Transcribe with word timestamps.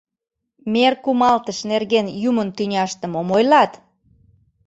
Мер 0.73 0.93
кумалтыш 1.03 1.59
нерген 1.71 2.07
юмын 2.29 2.49
тӱняште 2.57 3.05
мом 3.13 3.27
ойлат? 3.37 3.71